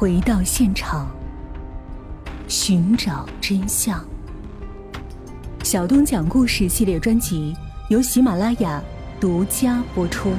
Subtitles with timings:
[0.00, 1.14] 回到现场，
[2.48, 4.02] 寻找真相。
[5.62, 7.54] 小东讲故事系列专辑
[7.90, 8.82] 由喜马拉雅
[9.20, 10.32] 独家播出。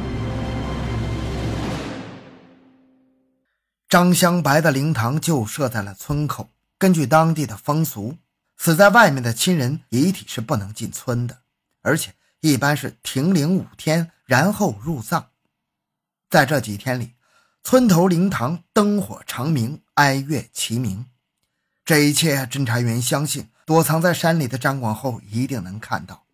[3.87, 6.49] 张香白的灵堂就设在了村口。
[6.79, 8.17] 根据当地的风俗，
[8.57, 11.37] 死在外面的亲人遗体是不能进村的，
[11.83, 15.27] 而且一般是停灵五天，然后入葬。
[16.31, 17.11] 在这几天里，
[17.63, 21.05] 村头灵堂灯火长明，哀乐齐鸣。
[21.85, 26.25] 这一切，侦查员相信躲藏在山里的张广厚一定能看到。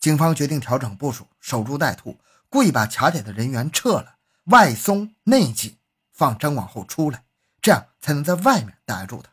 [0.00, 5.76] 警方决定调整部署，守株待兔，故意把卡点的人员撤了，外松内紧。
[6.12, 7.24] 放张广后出来，
[7.60, 9.30] 这样才能在外面逮住他。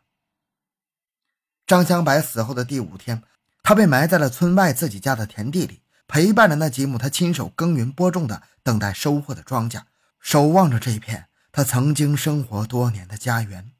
[1.68, 3.22] 张香白死后的第五天，
[3.62, 9.84] 他被埋在了村外自己家的田地里，陪伴着那几亩他亲手耕耘播种的、等待收获的庄稼，
[10.22, 13.72] 守望着这片他曾经生活多年的家园。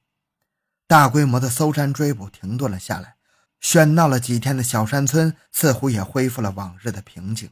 [0.88, 3.16] 大规模的搜山追捕停顿了下来，
[3.62, 7.52] 喧闹了几天的小山村似乎也恢复了往日的平静。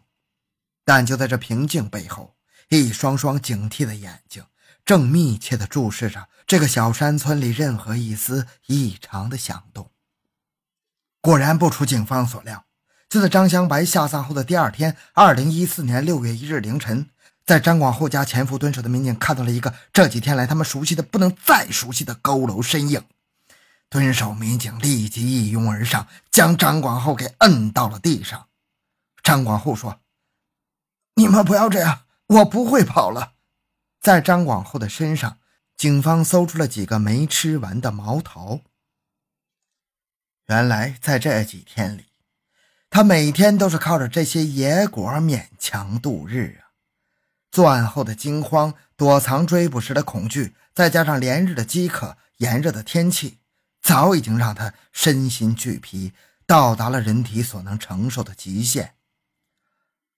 [0.84, 2.36] 但就在这平静背后，
[2.68, 4.44] 一双双警惕的眼睛。
[4.86, 9.92] 正密切地注视着这个小山村里任何一丝异常的响动。
[11.22, 12.66] 果然不出警方所料，
[13.08, 17.12] 就在张香白下葬后的第二天，二零一四年六月一日凌晨，
[17.50, 23.04] 在张广厚家前夫蹲守的民警看到了一个这几天来他们熟悉的不能再熟悉的佝偻身影。
[23.90, 28.50] 蹲守民警立即一拥而上，将张广厚给摁到了地上。
[29.24, 30.00] 张广厚说
[31.18, 33.34] ：“你们不要这样，我不会跑了。”
[34.00, 35.40] 在张广厚的身上，
[35.76, 38.60] 警方搜出了几个没吃完的毛桃。
[40.46, 42.06] 原来，在这几天里，
[42.92, 46.69] 他每天都是靠着这些野果勉强度日啊。
[47.52, 53.40] 作案后的惊慌、躲藏追捕时的恐惧，再加上连日的饥渴、炎热的天气，
[53.82, 56.14] 早已经让他身心俱疲，
[56.46, 58.96] 到达了人体所能承受的极限。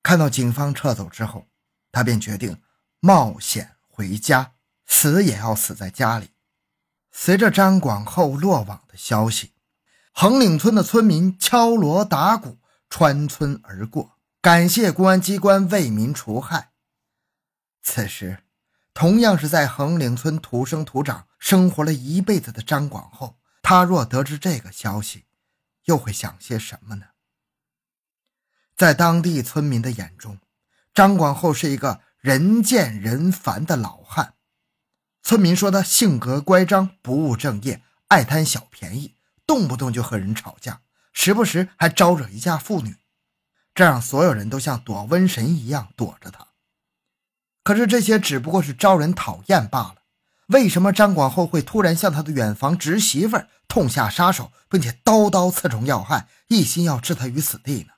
[0.04, 1.48] 看到警方撤走之后，
[1.92, 2.62] 他便决定。
[3.04, 4.52] 冒险回家，
[4.86, 6.30] 死也要死在家里。
[7.12, 9.54] 随着张广厚落网的消息，
[10.12, 12.60] 横岭村的村民敲锣打鼓，
[12.92, 16.71] 穿村而过，感谢公安机关为民除害。
[17.82, 18.44] 此时，
[18.94, 25.26] 同样是在横岭村土生土长、生活了一辈子的张广厚，他若得知这个消息，
[25.86, 27.08] 又会想些什么呢？
[28.76, 30.40] 在当地村民的眼中，
[30.94, 32.02] 张广厚是一个。
[32.22, 34.36] 人见人烦的老汉，
[35.24, 39.16] 村民说他性格乖张，不务正业，爱贪小便宜，
[39.48, 40.82] 动不动就和人吵架，
[41.12, 42.96] 时不时还招惹一下妇女，
[43.74, 46.50] 这让所有人都像躲瘟神一样躲着他。
[47.64, 49.96] 可是这些只不过是招人讨厌罢了。
[50.48, 57.94] 为什么张广厚会突然向他的远房侄媳妇痛下杀手，并且刀刀刺中要害，一心要置他于死地呢？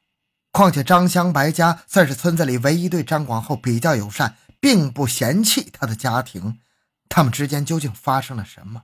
[0.51, 6.59] 况且张香白家算是村子里唯一对张广厚比较友善，并不嫌弃他的家庭。
[7.09, 8.83] 他们之间究竟发生了什么？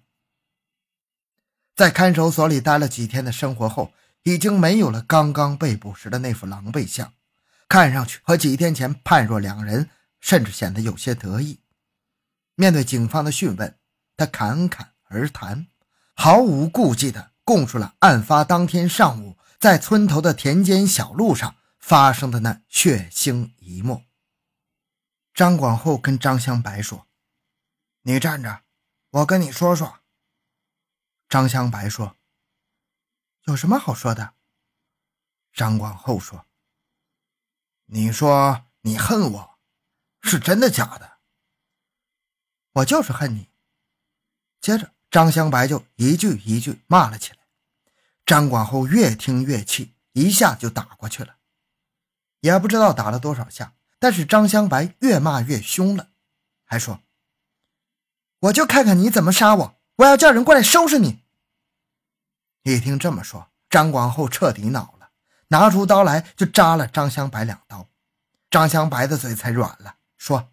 [1.75, 7.13] 在看守所里待了几天的生活后，已经没有了刚刚被捕时的那副狼狈相，
[7.67, 11.61] 看上去和几天前判若两人，甚至显得有些得意。
[12.55, 13.79] 面对警方的讯问，
[14.17, 15.67] 他侃侃而谈，
[16.15, 21.55] 毫无顾忌地供述了案发当天上午在村头的田间小路上。
[21.79, 24.03] 发生的那血腥一幕。
[25.33, 27.07] 张广厚跟张香白说
[28.03, 28.63] ：“你站着，
[29.09, 30.01] 我跟你说说。”
[31.27, 32.17] 张香白说
[33.47, 34.35] ：“有什么好说的？”
[35.51, 36.45] 张广厚说
[37.87, 39.58] ：“你说你恨我，
[40.21, 41.19] 是真的假的？”
[42.73, 43.49] 我就是恨你。
[44.61, 47.39] 接着，张香白就一句一句骂了起来。
[48.25, 51.37] 张广厚越听越气，一下就打过去了。
[52.41, 56.11] 也不知道打了多少下，但是张香白越骂越凶了，
[56.63, 57.01] 还说
[58.39, 61.23] ：“我就看看你怎么杀我，我要叫人过来收拾你。”
[62.63, 65.11] 一听这么说，张广厚彻底恼了，
[65.47, 67.89] 拿出刀来就扎了张香白两刀。
[68.49, 70.51] 张香白的嘴才软了，说：“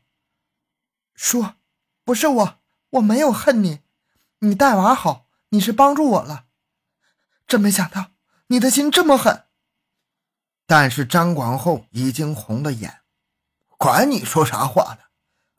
[1.15, 1.57] 说，
[2.05, 2.59] 不是我，
[2.91, 3.81] 我没有恨你，
[4.39, 6.47] 你带娃好，你是帮助我了，
[7.49, 8.13] 真没想到
[8.47, 9.47] 你的心这么狠。”
[10.67, 13.03] 但是张广厚已经红了眼，
[13.77, 15.01] 管你说啥话呢，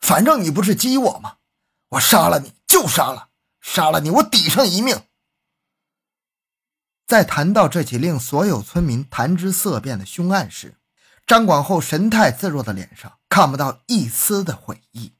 [0.00, 1.36] 反正你不是激我吗？
[1.90, 3.28] 我杀了你就杀了，
[3.60, 5.04] 杀了你我抵上一命。
[7.06, 10.78] 在谈到这起令所有村民谈之色变的凶案时，
[11.26, 15.12] 张广厚神态自若的脸上看不到一丝的悔意。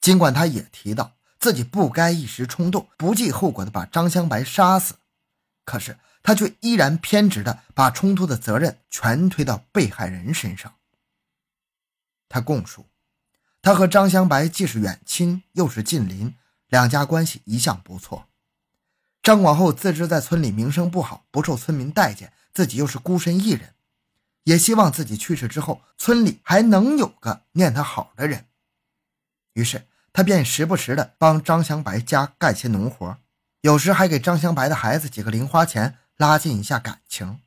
[0.00, 4.96] 尽管他也提到自己不该一时冲动、不计后果的把张香白杀死，
[5.64, 10.74] 可是他却依然偏执的把冲突的责任全推到被害人身上。
[12.28, 12.86] 他供述，
[13.62, 16.34] 他和张香白既是远亲，又是近邻，
[16.66, 18.26] 两家关系一向不错。
[19.22, 23.75] 张广厚自知在村里名声不好，不受村民待见，自己又是孤身一人，
[24.46, 28.46] 也希望自己去世之后，村里还能有个念他好的人。
[29.52, 33.18] 于是他便时不时的帮张香白家干些农活，
[33.60, 37.40] 有时还给张香白的孩子几个零花钱，拉近一下感情。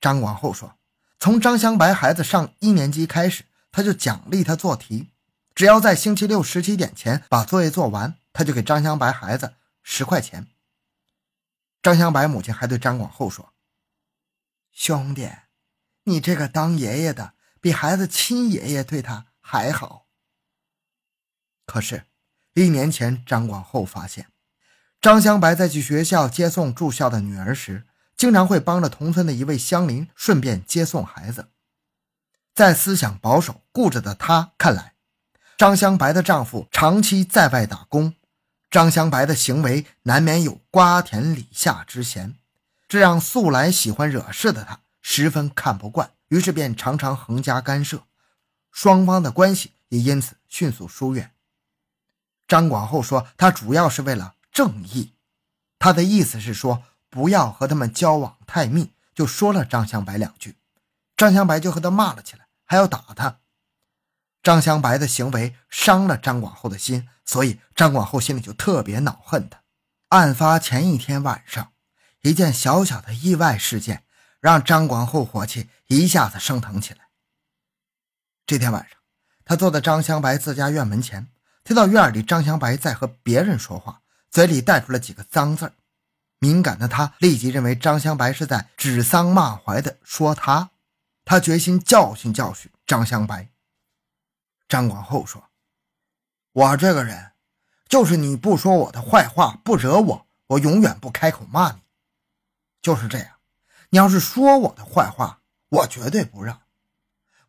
[0.00, 0.76] 张广厚说，
[1.18, 3.44] 从张香白孩子上一年级开始。
[3.74, 5.12] 他就奖励他做题，
[5.54, 10.48] 只要在星期六十七点前把作业做完，他就给张香白孩子十块钱。
[11.82, 13.54] 张香白母亲还对张广厚说
[14.70, 15.26] ：“兄弟，
[16.04, 20.06] 你这个当爷爷的比孩子亲爷爷对他还好。”
[21.66, 22.04] 可是，
[22.54, 24.26] 一年前张广厚发现，
[25.00, 31.48] 张香白在去学校接送住校的女儿时，经常会帮着同村的一位乡邻顺便接送孩子。
[32.54, 34.94] 在思想保守、固执的她看来，
[35.56, 38.14] 张香白的丈夫长期在外打工，
[38.70, 42.36] 张香白的行为难免有瓜田李下之嫌，
[42.86, 48.04] 这让素来喜欢惹事的她十分看不惯，于是便常常横加干涉，
[48.70, 51.34] 双方的关系也因此迅速疏远。
[52.48, 55.12] 张广厚说，他主要是为了正义，
[55.78, 60.56] 他的意思是说不要和他们交往太密，就说了张香白两句，
[61.16, 62.46] 张香白就和他骂了起来。
[62.64, 63.40] 还要打他，
[64.42, 69.60] 张香白的行为伤了张广厚的心，所以张广厚心里就特别恼恨他。
[70.08, 71.72] 案发前一天晚上，
[72.22, 74.04] 一件小小的意外事件
[74.42, 77.08] 让张广厚火气一下子升腾起来。
[78.44, 78.98] 这天晚上，
[79.44, 81.28] 他坐在张香白自家院门前，
[81.62, 84.02] 听到院里张香白在和别人说话，
[84.32, 85.72] 嘴里带出了几个脏字
[86.40, 90.70] 敏感的他立即认为张香白是在指桑骂槐的说他。
[91.24, 93.48] 他决心教训教训张香白。
[94.66, 95.50] 张广厚说
[96.50, 97.34] ：“我这个人，
[97.88, 101.82] 就是你不说我的坏话，不惹我，我永远不开口骂你。
[102.82, 103.36] 就是这样，
[103.92, 106.62] 你要是说我的坏话，我绝对不让。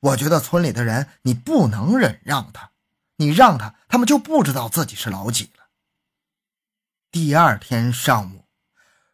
[0.01, 2.71] 我觉得村里的人，你不能忍让他，
[3.15, 5.63] 你让他，他们就不知道自己是老几了。”
[7.09, 8.43] 第二天上午，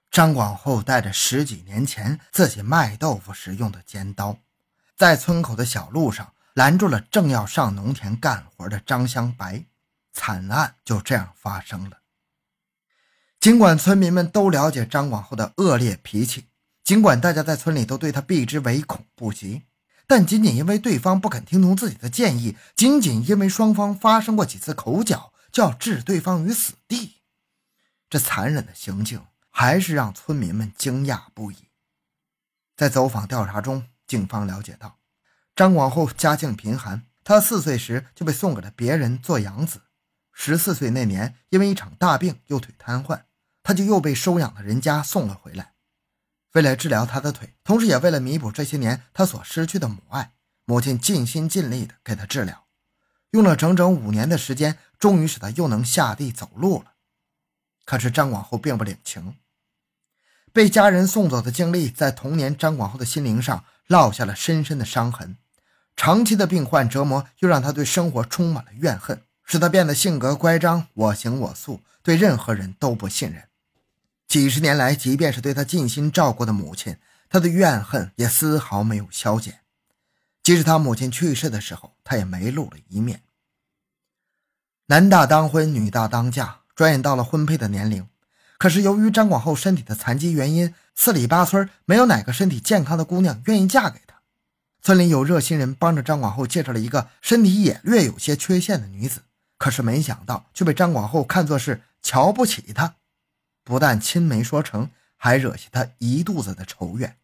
[0.09, 4.39] 张广厚带着十几年前自己卖豆腐时用的尖刀。
[4.95, 9.65] 在村口的小路上拦住了正要上农田干活的张香白，
[10.11, 11.99] 惨案就这样发生了。
[13.39, 16.48] 尽管村民们都了解张广厚的恶劣脾气，
[16.89, 19.61] 尽管大家在村里都对他避之唯恐不及，
[20.07, 27.17] 但仅仅因为对方不肯听从自己的建议，仅仅因为双方发生过几次口角，就要置对方于死地，
[28.09, 31.57] 这残忍的行径还是让村民们惊讶不已。
[32.75, 33.85] 在走访调查中。
[34.07, 34.97] 警方了解到，
[35.55, 39.81] 张广厚家境贫寒，他四岁时就被送给了别人做养子。
[40.33, 43.25] 十四岁那年，因为一场大病，右腿瘫痪，
[43.61, 45.75] 他就又被收养的人家送了回来。
[46.53, 50.31] 为了治疗他的腿，同时也为了弥补这些年他所失去的母爱，
[50.65, 52.65] 母亲尽心尽力地给他治疗，
[53.31, 56.93] 用了整整五年的时间，终于使他又能下地走路了。
[57.85, 59.35] 可是张广厚并不领情，
[60.51, 63.65] 被家人送走的经历，在童年张广厚的心灵上。
[63.89, 65.35] 落下了深深的伤痕，
[65.95, 73.48] 长期的病患折磨又让他对生活充满了怨恨，使他变得性格乖张、我行我素，对任何人都不信任。
[74.29, 76.95] 几十年来，即便是对他尽心照顾的母亲，
[77.29, 79.61] 他的怨恨也丝毫没有消减。
[80.43, 83.23] 即使他母亲去世的时候，他也没露了一面。
[84.85, 88.07] 男大当婚，女大当嫁，转眼到了婚配的年龄。
[88.59, 94.21] 可是由于张广厚身体的残疾原因，四里八村没有哪个身体健康的姑娘愿意嫁给他。
[94.83, 99.23] 村里有热心人帮着张广厚介绍了一个身体也略有些缺陷的女子，
[99.57, 102.95] 可是没想到却被张广厚看作是瞧不起他，
[103.69, 107.19] 不但亲没说成，还惹下他一肚子的仇怨。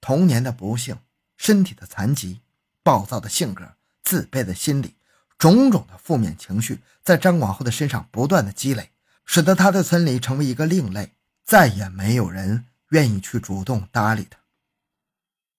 [0.00, 0.96] 童年的不幸、
[1.36, 2.40] 身体的残疾、
[2.82, 4.94] 暴躁的性格、自卑的心理，
[5.36, 8.90] 种种的负面情绪在张广厚的身上不断的积累。
[9.26, 11.12] 使得他在村里成为一个另类，
[11.44, 14.38] 再也没有人愿意去主动搭理他。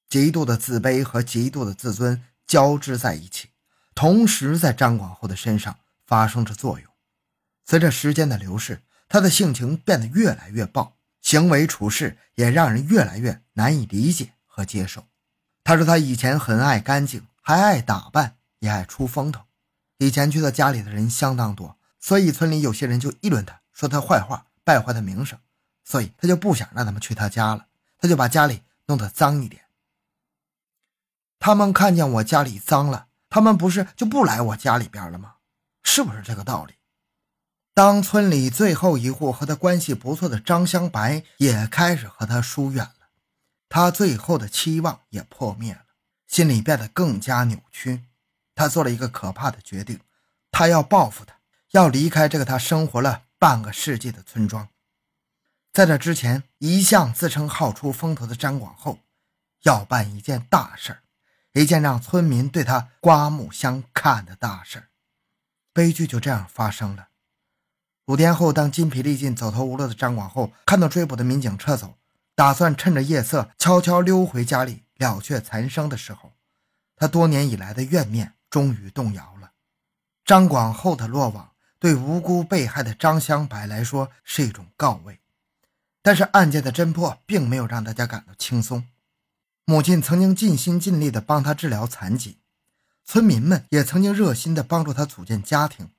[0.09, 3.49] 极度的自卑和极度的自尊交织在一起，
[3.93, 6.91] 同时在张广厚的身上发生着作用。
[7.63, 15.03] 随着时间的流逝，他的性情变得越来越暴，行为处事也让人越来越难以理解和接受。
[15.65, 19.43] 他说他以前很爱干净，还爱打扮，也爱出风头。
[19.97, 25.37] 以前去他家里的人相当多，所以村里有些人就议论他，说他坏话，败坏他名声，
[25.83, 27.65] 所以他就不想让他们去他家了，
[27.97, 29.63] 他就把家里弄得脏一点。
[31.37, 35.35] 他们看见我家里脏了，他们不是就不来我家里边了吗？
[35.83, 36.75] 是不是这个道理？
[37.73, 43.09] 当村里最后一户和他关系不错的张香白也开始和他疏远了，
[43.69, 45.85] 他最后的期望也破灭了，
[46.27, 48.03] 心里变得更加扭曲。
[48.53, 50.01] 他做了一个可怕的决定，
[50.51, 51.39] 他要报复他，
[51.71, 54.67] 要离开这个他生活了半个世纪的村庄。
[55.71, 58.99] 在这之前，一向自称好出风头的张广厚，
[59.63, 60.99] 要办一件大事
[61.53, 64.89] 一件让村民对他刮目相看的大事
[65.71, 67.07] 悲剧就这样发生了。
[68.11, 71.95] 五天后，当筋疲力尽、走投无路的张广厚看到追捕的民警撤走，
[72.35, 76.33] 打算趁着夜色悄悄溜回家里了却残生的时候，
[76.97, 78.33] 他多年以来的怨念。
[78.49, 79.51] 终于动摇了。
[80.25, 85.21] 张广厚的落网，对无辜被害的张香白来说是一种告慰，
[86.01, 88.85] 但是案件的侦破并没有让大家感到轻松。
[89.63, 92.39] 母亲曾经尽心尽力地帮他治疗残疾，
[93.05, 95.91] 村民们也曾经热心地帮助他组建家庭，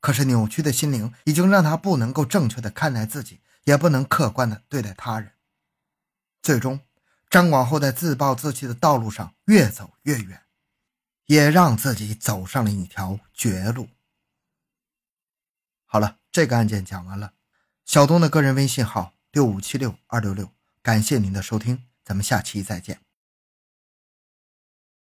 [0.00, 5.32] 可是扭曲的心灵已经让他不能够正确的看待自己，也不能客观的对待他人。
[6.42, 6.80] 最终，
[7.30, 10.42] 张广厚在自暴自弃的道路上越走越远。
[11.28, 13.90] 也让自己走上了一条绝路。
[15.84, 17.34] 好了，这个案件讲完了。
[17.84, 20.50] 小东的个人微信号六五七六二六六，
[20.80, 23.07] 感谢您的收听，咱们下期再见。